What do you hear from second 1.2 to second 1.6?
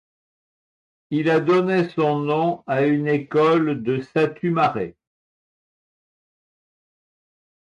a